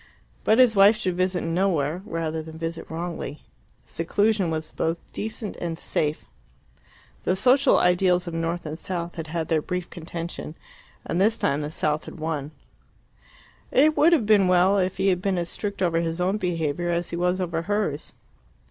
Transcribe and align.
But 0.43 0.57
his 0.57 0.75
wife 0.75 0.95
should 0.95 1.15
visit 1.15 1.41
nowhere 1.43 2.01
rather 2.07 2.41
than 2.41 2.57
visit 2.57 2.89
wrongly: 2.89 3.43
seclusion 3.85 4.49
was 4.49 4.71
both 4.71 4.97
decent 5.13 5.55
and 5.57 5.77
safe. 5.77 6.25
The 7.23 7.35
social 7.35 7.77
ideals 7.77 8.25
of 8.25 8.33
North 8.33 8.65
and 8.65 8.79
South 8.79 9.13
had 9.13 9.27
had 9.27 9.47
their 9.47 9.61
brief 9.61 9.91
contention, 9.91 10.55
and 11.05 11.21
this 11.21 11.37
time 11.37 11.61
the 11.61 11.69
South 11.69 12.05
had 12.05 12.19
won. 12.19 12.49
It 13.69 13.95
would 13.95 14.11
have 14.11 14.25
been 14.25 14.47
well 14.47 14.79
if 14.79 14.97
he 14.97 15.09
had 15.09 15.21
been 15.21 15.37
as 15.37 15.49
strict 15.49 15.83
over 15.83 15.99
his 15.99 16.19
own 16.19 16.37
behaviour 16.37 16.89
as 16.89 17.11
he 17.11 17.15
was 17.15 17.39
over 17.39 17.61
hers. 17.61 18.13